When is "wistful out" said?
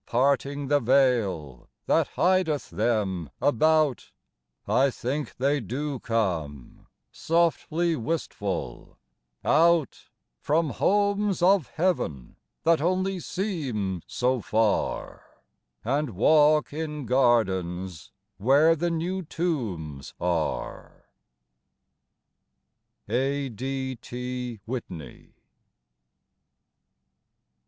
7.95-10.09